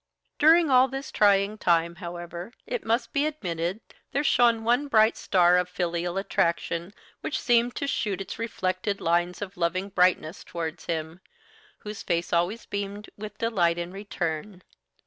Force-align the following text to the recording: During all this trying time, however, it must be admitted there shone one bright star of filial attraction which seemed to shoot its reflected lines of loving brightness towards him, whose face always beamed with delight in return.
During 0.39 0.71
all 0.71 0.87
this 0.87 1.11
trying 1.11 1.59
time, 1.59 1.97
however, 1.97 2.53
it 2.65 2.83
must 2.83 3.13
be 3.13 3.27
admitted 3.27 3.81
there 4.13 4.23
shone 4.23 4.63
one 4.63 4.87
bright 4.87 5.15
star 5.15 5.59
of 5.59 5.69
filial 5.69 6.17
attraction 6.17 6.91
which 7.19 7.39
seemed 7.39 7.75
to 7.75 7.85
shoot 7.85 8.19
its 8.19 8.39
reflected 8.39 8.99
lines 8.99 9.43
of 9.43 9.57
loving 9.57 9.89
brightness 9.89 10.43
towards 10.43 10.85
him, 10.85 11.19
whose 11.77 12.01
face 12.01 12.33
always 12.33 12.65
beamed 12.65 13.11
with 13.15 13.37
delight 13.37 13.77
in 13.77 13.91
return. 13.91 14.63